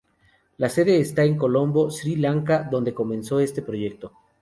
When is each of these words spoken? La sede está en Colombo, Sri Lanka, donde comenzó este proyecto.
La 0.57 0.67
sede 0.67 0.99
está 0.99 1.25
en 1.25 1.37
Colombo, 1.37 1.91
Sri 1.91 2.15
Lanka, 2.15 2.67
donde 2.71 2.91
comenzó 2.95 3.39
este 3.39 3.61
proyecto. 3.61 4.13